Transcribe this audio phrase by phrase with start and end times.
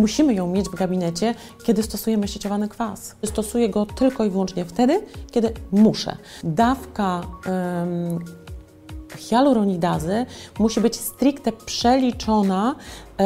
[0.00, 3.16] musimy ją mieć w gabinecie, kiedy stosujemy sieciowany kwas.
[3.24, 6.16] Stosuję go tylko i wyłącznie wtedy, kiedy muszę.
[6.44, 7.22] Dawka
[7.92, 8.24] ym,
[9.16, 10.26] hialuronidazy
[10.58, 12.74] musi być stricte przeliczona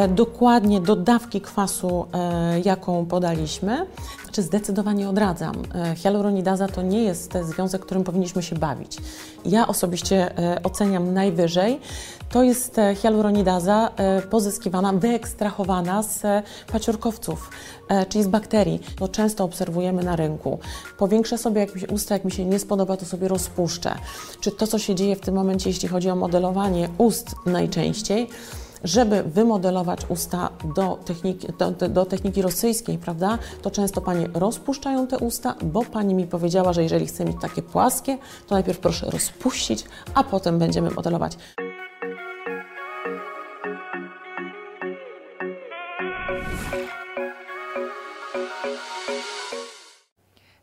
[0.07, 3.85] dokładnie do dawki kwasu, e, jaką podaliśmy.
[4.31, 5.55] Czy zdecydowanie odradzam.
[5.75, 8.97] E, hialuronidaza to nie jest związek, którym powinniśmy się bawić.
[9.45, 11.79] Ja osobiście e, oceniam najwyżej.
[12.29, 17.49] To jest e, hialuronidaza e, pozyskiwana, wyekstrahowana z e, paciorkowców,
[17.89, 18.79] e, czyli z bakterii.
[18.99, 20.59] To często obserwujemy na rynku.
[20.97, 23.95] Powiększę sobie jak usta, jak mi się nie spodoba, to sobie rozpuszczę.
[24.39, 28.29] Czy to, co się dzieje w tym momencie, jeśli chodzi o modelowanie ust najczęściej,
[28.83, 35.17] żeby wymodelować usta do techniki, do, do, techniki rosyjskiej, prawda, to często Panie rozpuszczają te
[35.17, 39.85] usta, bo Pani mi powiedziała, że jeżeli chcę mieć takie płaskie, to najpierw proszę rozpuścić,
[40.13, 41.37] a potem będziemy modelować.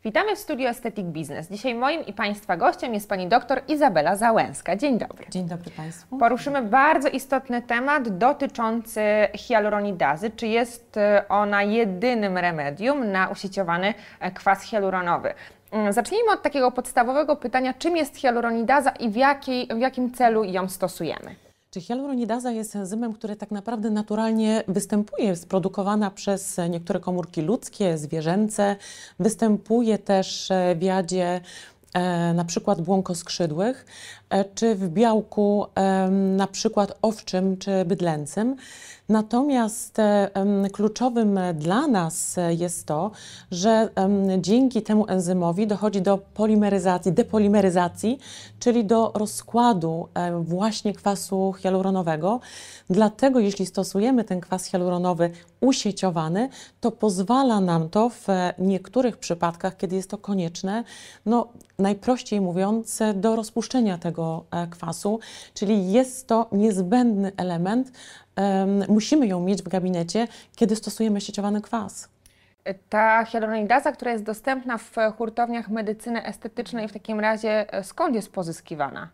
[0.05, 1.49] Witamy w studiu Aesthetic Business.
[1.49, 4.75] Dzisiaj moim i Państwa gościem jest Pani doktor Izabela Załęska.
[4.75, 5.25] Dzień dobry.
[5.29, 6.17] Dzień dobry Państwu.
[6.17, 9.01] Poruszymy bardzo istotny temat dotyczący
[9.35, 10.31] hialuronidazy.
[10.31, 15.33] Czy jest e, ona jedynym remedium na usieciowany e, kwas hialuronowy?
[15.71, 20.43] Mm, Zacznijmy od takiego podstawowego pytania, czym jest hialuronidaza i w, jakiej, w jakim celu
[20.43, 21.35] ją stosujemy?
[21.73, 27.97] Czy hialuronidaza jest enzymem, który tak naprawdę naturalnie występuje, jest produkowana przez niektóre komórki ludzkie,
[27.97, 28.75] zwierzęce,
[29.19, 31.41] występuje też w jadzie
[31.93, 33.85] e, na przykład błonkoskrzydłych,
[34.55, 38.55] czy w białku e, na przykład owczym czy bydlęcym.
[39.09, 40.29] Natomiast e,
[40.73, 43.11] kluczowym dla nas e, jest to,
[43.51, 43.89] że
[44.37, 48.19] dzięki temu enzymowi dochodzi do polimeryzacji, depolimeryzacji,
[48.59, 52.39] czyli do rozkładu e, właśnie kwasu hialuronowego.
[52.89, 56.49] Dlatego jeśli stosujemy ten kwas hialuronowy usieciowany,
[56.81, 60.83] to pozwala nam to w e, niektórych przypadkach, kiedy jest to konieczne,
[61.25, 61.47] no
[61.79, 65.19] najprościej mówiąc, e, do rozpuszczenia tego e, kwasu,
[65.53, 67.91] czyli jest to niezbędny element.
[68.35, 72.09] em, Musimy ją mieć w gabinecie, kiedy stosujemy sieciowany kwas.
[72.89, 78.31] Ta hialuronidaza, która jest dostępna w hurtowniach medycyny estetycznej, w takim razie e, skąd jest
[78.31, 79.09] pozyskiwana?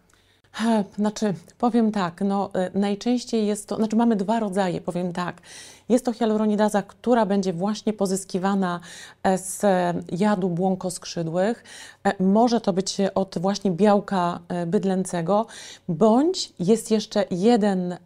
[0.96, 5.42] Znaczy, powiem tak, no, y, najczęściej jest to, znaczy mamy dwa rodzaje, powiem tak.
[5.90, 8.80] Jest to hialuronidaza, która będzie właśnie pozyskiwana
[9.24, 11.64] e, z e, jadu błonkoskrzydłych.
[12.04, 15.46] E, Może to być od właśnie białka e, bydlęcego,
[15.88, 17.98] bądź jest jeszcze jeden e,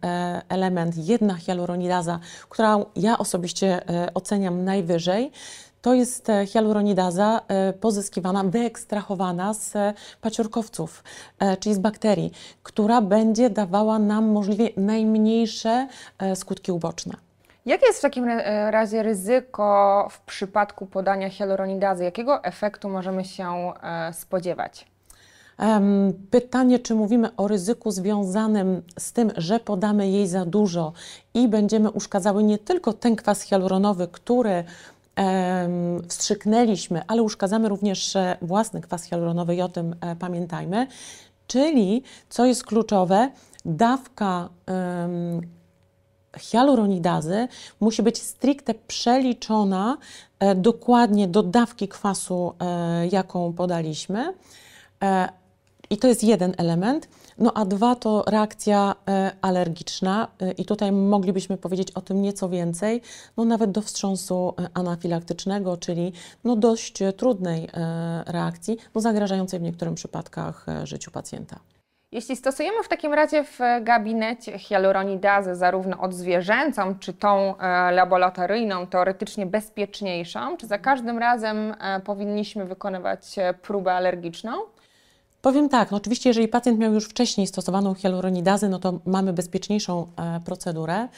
[0.48, 5.30] element, jedna hialuronidaza, którą ja osobiście e, oceniam najwyżej.
[5.84, 11.04] To jest e, hialuronidaza e, pozyskiwana, wyekstrahowana z e, paciorkowców,
[11.60, 15.88] czyli z bakterii, która będzie dawała nam możliwie najmniejsze
[16.34, 17.14] skutki uboczne.
[17.66, 22.04] Jakie jest w takim ra- razie ryzyko w przypadku podania hialuronidazy?
[22.04, 23.72] Jakiego efektu możemy się
[24.12, 24.86] spodziewać?
[26.30, 30.92] Pytanie, czy mówimy o ryzyku związanym z tym, że podamy jej za dużo
[31.34, 34.64] i będziemy uszkadzały nie tylko ten kwas hialuronowy, który
[36.08, 40.86] wstrzyknęliśmy, ale uszkadzamy również e, własny kwas hialuronowy i o tym e, pamiętajmy.
[41.46, 43.30] Czyli, co jest kluczowe,
[43.64, 44.48] dawka
[46.38, 47.48] hialuronidazy
[47.80, 49.96] musi być stricte przeliczona
[50.38, 52.54] e, dokładnie do dawki kwasu,
[53.12, 54.34] jaką podaliśmy.
[55.90, 57.08] I to jest jeden element.
[57.38, 62.48] No a dwa to reakcja e, alergiczna e, i tutaj moglibyśmy powiedzieć o tym nieco
[62.48, 63.00] więcej,
[63.36, 66.12] no nawet do wstrząsu e, anafilaktycznego, czyli
[66.44, 67.68] no dość trudnej
[68.26, 71.58] reakcji, no zagrażającej w niektórych przypadkach życiu pacjenta.
[72.12, 77.54] Jeśli stosujemy w takim razie w gabinecie hialuronidazę zarówno odzwierzęcą, czy tą
[77.92, 81.74] laboratoryjną, teoretycznie bezpieczniejszą, czy za każdym razem
[82.04, 84.52] powinniśmy wykonywać próbę alergiczną?
[85.44, 90.06] Powiem tak, no oczywiście jeżeli pacjent miał już wcześniej stosowaną hialuronidazę, no to mamy bezpieczniejszą
[90.16, 91.08] e, procedurę.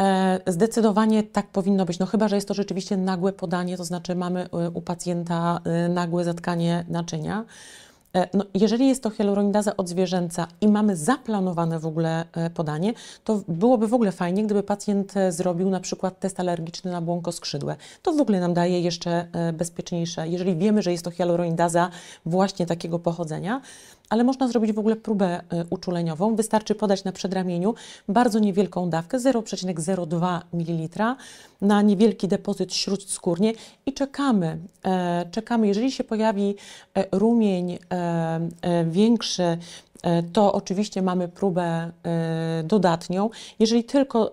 [0.00, 4.14] E, zdecydowanie tak powinno być, no chyba, że jest to rzeczywiście nagłe podanie, to znaczy
[4.14, 7.44] mamy e, u pacjenta e, nagłe zatkanie naczynia.
[8.14, 12.92] E, No, jeżeli jest to hialuronidaza odzwierzęca i mamy zaplanowane w ogóle e, podanie,
[13.24, 17.76] to byłoby w ogóle fajnie, gdyby pacjent e, zrobił na przykład test alergiczny na błonkoskrzydłe.
[18.02, 21.90] To w ogóle nam daje jeszcze bezpieczniejsze, jeżeli wiemy, że jest to hialuronidaza
[22.26, 23.60] właśnie takiego pochodzenia,
[24.08, 25.40] ale można zrobić w ogóle próbę
[25.70, 26.36] uczuleniową.
[26.36, 27.74] Wystarczy podać na przedramieniu
[28.08, 31.04] bardzo niewielką dawkę, 0,02 ml
[31.60, 33.52] na niewielki depozyt śródskórnie
[33.86, 34.58] i czekamy.
[35.30, 36.54] Czekamy, jeżeli się pojawi
[37.12, 37.78] rumień,
[38.86, 39.58] większy,
[40.32, 41.90] to oczywiście mamy próbę
[42.64, 43.30] dodatnią.
[43.58, 44.32] Jeżeli tylko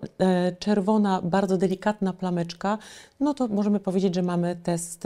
[0.60, 2.78] czerwona, bardzo delikatna plameczka,
[3.20, 5.04] no to możemy powiedzieć, że mamy test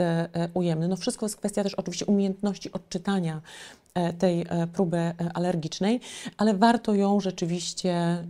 [0.54, 0.88] ujemny.
[0.88, 3.40] No wszystko jest kwestia też oczywiście umiejętności odczytania
[3.85, 3.85] E,
[4.18, 6.00] tej e, próby e, alergicznej,
[6.38, 8.24] ale warto ją rzeczywiście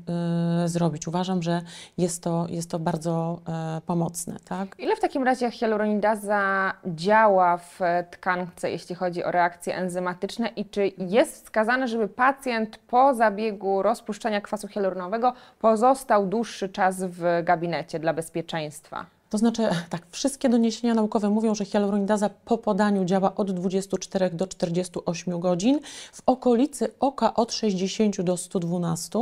[0.66, 1.08] zrobić.
[1.08, 1.62] Uważam, że
[1.98, 3.40] jest to, jest to bardzo
[3.86, 4.36] pomocne.
[4.44, 4.74] Tak?
[4.78, 7.80] Ile w takim razie hialuronidaza działa w
[8.10, 14.40] tkance, jeśli chodzi o reakcje enzymatyczne i czy jest wskazane, żeby pacjent po zabiegu rozpuszczenia
[14.40, 19.15] kwasu hialuronowego pozostał dłuższy czas w gabinecie dla bezpieczeństwa?
[19.36, 24.46] To znaczy, tak, wszystkie doniesienia naukowe mówią, że hialuronidaza po podaniu działa od 24 do
[24.46, 25.80] 48 godzin,
[26.12, 29.18] w okolicy oka od 60 do 112.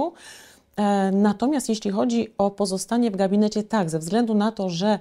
[0.76, 4.99] E, natomiast jeśli chodzi o pozostanie w gabinecie, tak, ze względu na to, że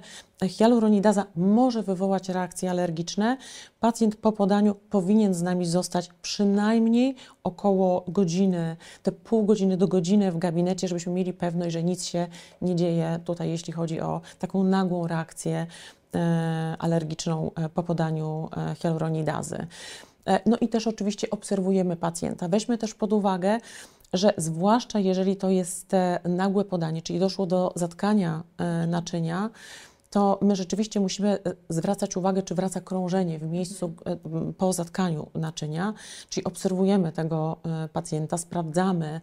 [0.48, 3.36] hialuronidaza może wywołać reakcje alergiczne,
[3.80, 10.32] pacjent po podaniu powinien z nami zostać przynajmniej około godziny, te pół godziny do godziny
[10.32, 12.26] w gabinecie, żebyśmy mieli pewność, że nic się
[12.62, 15.66] nie dzieje tutaj, jeśli chodzi o taką nagłą reakcję
[16.14, 18.48] e, alergiczną e, po podaniu
[18.78, 19.66] hialuronidazy.
[20.46, 22.48] No i też oczywiście obserwujemy pacjenta.
[22.48, 23.58] Weźmy też pod uwagę,
[24.14, 29.50] że zwłaszcza jeżeli to jest e, nagłe podanie, czyli doszło do zatkania e, naczynia,
[30.10, 31.38] to my rzeczywiście musimy e,
[31.68, 33.94] zwracać uwagę, czy wraca krążenie w miejscu
[34.58, 35.94] po zatkaniu naczynia,
[36.28, 37.56] czyli obserwujemy tego
[37.92, 39.20] pacjenta, sprawdzamy,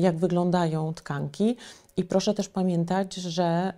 [0.00, 1.56] jak wyglądają tkanki
[1.98, 3.72] i proszę też pamiętać, że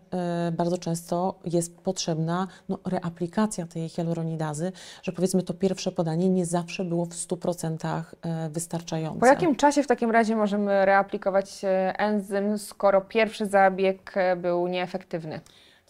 [0.49, 4.73] y, bardzo często jest potrzebna no, reaplikacja tej hialuronidazy,
[5.03, 9.21] że powiedzmy to pierwsze podanie nie zawsze było w 100% e, wystarczające.
[9.21, 15.41] Po jakim czasie w takim razie możemy reaplikować e, enzym, skoro pierwszy zabieg był nieefektywny?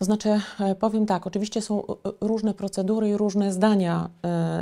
[0.00, 0.41] To znaczy,
[0.79, 1.82] powiem tak, oczywiście są
[2.20, 4.11] różne procedury i różne zdania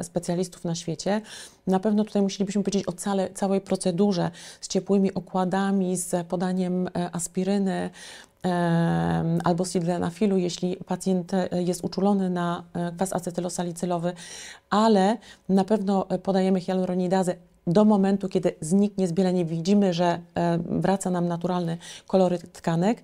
[0.02, 1.20] specjalistów na świecie.
[1.66, 2.92] Na pewno tutaj musielibyśmy powiedzieć o
[3.34, 4.30] całej procedurze
[4.60, 7.90] z ciepłymi okładami, z podaniem e, aspiryny,
[9.44, 14.12] albo sildenafilu, jeśli pacjent e, jest uczulony na e, kwas acetylosalicylowy,
[14.70, 15.16] ale
[15.48, 17.34] na pewno podajemy hialuronidazę
[17.68, 20.20] do momentu, kiedy zniknie zbielenie, widzimy, że
[20.58, 23.02] wraca nam naturalny koloryt tkanek,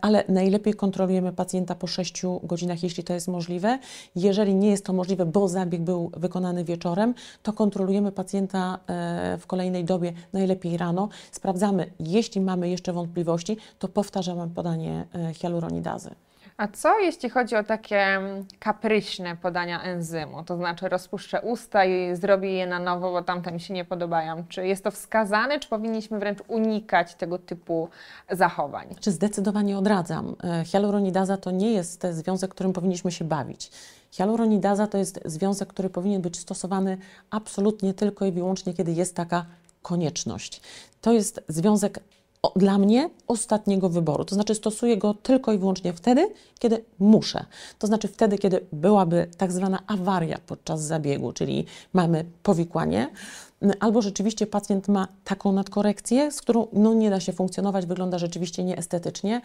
[0.00, 3.78] ale najlepiej kontrolujemy pacjenta po 6 godzinach, jeśli to jest możliwe.
[4.16, 9.46] Jeżeli nie jest to możliwe, bo zabieg był wykonany wieczorem, to kontrolujemy pacjenta e, w
[9.46, 11.08] kolejnej dobie, najlepiej rano.
[11.32, 16.10] Sprawdzamy, jeśli mamy jeszcze wątpliwości, to powtarzamy podanie e, hialuronidazy.
[16.56, 20.44] A co jeśli chodzi o takie mm, kapryśne podania enzymu?
[20.44, 24.44] To znaczy rozpuszczę usta i zrobię je na nowo, bo tamte mi się nie podobają.
[24.48, 27.88] Czy jest to wskazane, czy powinniśmy wręcz unikać tego typu
[28.30, 28.94] zachowań?
[29.00, 30.36] Czy zdecydowanie odradzam.
[30.44, 33.70] E, hialuronidaza to nie jest związek, którym powinniśmy się bawić.
[34.10, 36.98] Hialuronidaza to jest związek, który powinien być stosowany
[37.30, 39.46] absolutnie tylko i wyłącznie, kiedy jest taka
[39.82, 40.60] konieczność.
[41.00, 42.00] To jest związek
[42.56, 44.24] dla mnie ostatniego wyboru.
[44.24, 47.44] To znaczy stosuję go tylko i wyłącznie wtedy, kiedy muszę.
[47.78, 53.10] To znaczy wtedy, kiedy byłaby tak zwana awaria podczas zabiegu, czyli mamy powikłanie,
[53.80, 58.64] albo rzeczywiście pacjent ma taką nadkorekcję, z którą no, nie da się funkcjonować, wygląda rzeczywiście
[58.64, 59.40] nieestetycznie.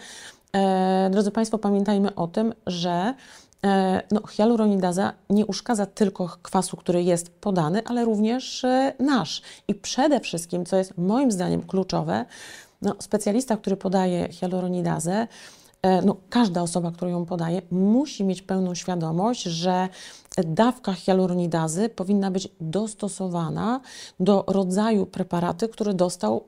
[0.53, 3.13] E, drodzy Państwo, pamiętajmy o tym, że
[3.63, 9.41] e, no, hialuronidaza nie uszkadza tylko kwasu, który jest podany, ale również e, nasz.
[9.67, 12.25] I przede wszystkim, co jest moim zdaniem kluczowe,
[12.81, 15.27] no, specjalista, który podaje hialuronidazę,
[15.81, 19.89] e, no, każda osoba, która ją podaje, musi mieć pełną świadomość, że
[20.37, 23.81] dawka hialuronidazy powinna być dostosowana
[24.19, 26.43] do rodzaju preparatu, który, dostał,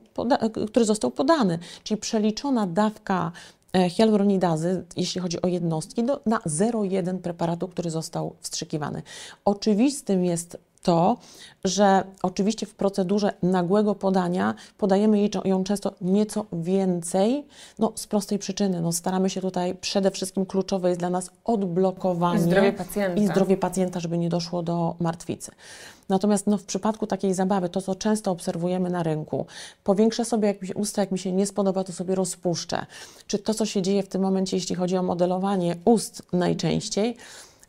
[0.66, 1.58] który został podany.
[1.82, 3.32] Czyli przeliczona dawka
[3.72, 9.02] e, hialuronidazy, jeśli chodzi o jednostki, do, na 0,1 preparatu, który został wstrzykiwany.
[9.44, 11.16] Oczywistym jest to,
[11.64, 17.46] że oczywiście w procedurze nagłego podania podajemy ją często nieco więcej,
[17.78, 22.38] no z prostej przyczyny, no staramy się tutaj przede wszystkim kluczowe jest dla nas odblokowanie
[22.38, 25.50] I zdrowie pacjenta, i zdrowie pacjenta żeby nie doszło do martwicy.
[26.08, 29.46] Natomiast no, w przypadku takiej zabawy, to co często obserwujemy na rynku,
[29.84, 32.86] powiększę sobie jak mi się usta, jak mi się nie spodoba, to sobie rozpuszczę.
[33.26, 37.16] Czy to, co się dzieje w tym momencie, jeśli chodzi o modelowanie ust najczęściej,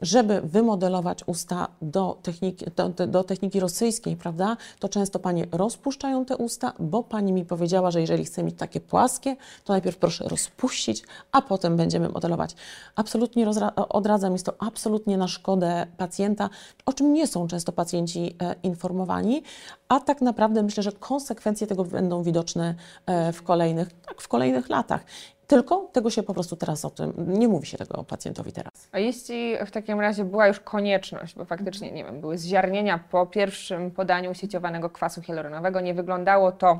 [0.03, 6.37] żeby wymodelować usta do techniki, do, do, techniki rosyjskiej, prawda, to często panie rozpuszczają te
[6.37, 11.03] usta, bo pani mi powiedziała, że jeżeli chce mieć takie płaskie, to najpierw proszę rozpuścić,
[11.31, 12.55] a potem będziemy modelować.
[12.95, 13.47] Absolutnie
[13.89, 16.49] odradzam, jest to absolutnie na szkodę pacjenta,
[16.85, 19.43] o czym nie są często pacjenci e, informowani,
[19.89, 24.69] a tak naprawdę myślę, że konsekwencje tego będą widoczne e, w kolejnych, tak, w kolejnych
[24.69, 25.05] latach.
[25.47, 28.89] Tylko tego się po prostu teraz o tym, nie mówi się tego pacjentowi teraz.
[28.91, 33.25] A jeśli w takim razie była już konieczność, bo faktycznie, nie wiem, były zziarnienia po
[33.25, 36.79] pierwszym podaniu usieciowanego kwasu hialuronowego, nie wyglądało to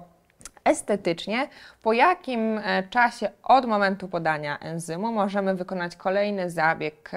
[0.66, 1.48] estetycznie,
[1.82, 7.12] po jakim e, czasie od momentu podania enzymu możemy wykonać kolejny zabieg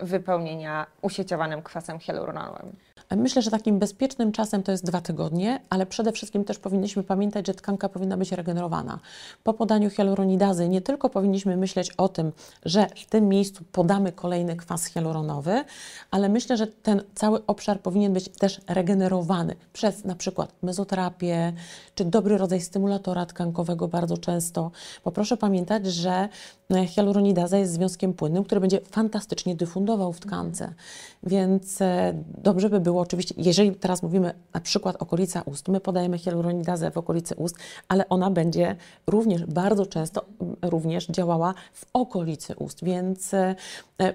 [0.00, 2.76] wypełnienia usieciowanym kwasem hialuronowym?
[3.16, 7.46] Myślę, że takim bezpiecznym czasem to jest dwa tygodnie, ale przede wszystkim też powinniśmy pamiętać,
[7.46, 8.98] że tkanka powinna być regenerowana.
[9.44, 12.32] Po podaniu hialuronidazy nie tylko powinniśmy myśleć o tym,
[12.64, 15.64] że w tym miejscu podamy kolejny kwas hialuronowy,
[16.10, 21.52] ale myślę, że ten cały obszar powinien być też regenerowany przez na przykład mezoterapię,
[21.94, 24.70] czy dobry rodzaj stymulatora tkankowego bardzo często.
[25.04, 26.28] Bo proszę pamiętać, że
[26.70, 30.74] e, hialuronidaza jest związkiem płynnym, który będzie fantastycznie dyfundował w tkance.
[31.22, 36.18] Więc e, dobrze by było oczywiście, jeżeli teraz mówimy na przykład okolica ust, my podajemy
[36.18, 37.56] hialuronidazę w okolicy ust,
[37.88, 38.76] ale ona będzie
[39.06, 40.24] również bardzo często
[40.62, 43.54] również działała w okolicy ust, więc e,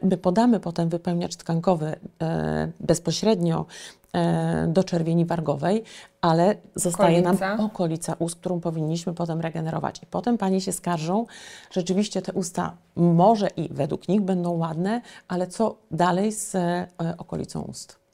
[0.04, 3.66] my podamy potem wypełniacz tkankowy e, bezpośrednio
[4.14, 5.84] e, do czerwieni wargowej,
[6.22, 7.56] ale zostaje okolica.
[7.56, 10.04] nam okolica ust, którą powinniśmy potem regenerować.
[10.04, 11.26] I potem Panie się skarżą,
[11.72, 16.58] rzeczywiście te usta może i według nich będą ładne, ale co dalej z
[17.18, 18.05] okolicą ust?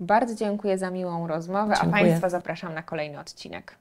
[0.00, 2.02] Bardzo dziękuję za miłą rozmowę, dziękuję.
[2.02, 3.79] a Państwa zapraszam na kolejny odcinek.